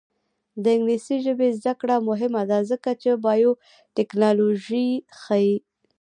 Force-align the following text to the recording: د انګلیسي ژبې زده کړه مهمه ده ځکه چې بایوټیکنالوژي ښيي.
د 0.63 0.65
انګلیسي 0.75 1.17
ژبې 1.25 1.47
زده 1.59 1.73
کړه 1.79 1.95
مهمه 2.09 2.41
ده 2.49 2.57
ځکه 2.71 2.89
چې 3.01 3.09
بایوټیکنالوژي 3.25 4.89
ښيي. 5.21 5.55